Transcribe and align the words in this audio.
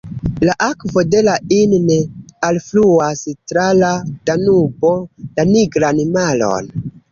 La 0.47 0.53
akvo 0.67 1.01
de 1.15 1.19
la 1.27 1.35
Inn 1.57 1.91
alfluas 2.47 3.23
tra 3.53 3.67
la 3.83 3.93
Danubo 4.31 4.95
la 5.37 5.49
Nigran 5.55 6.05
Maron. 6.19 6.75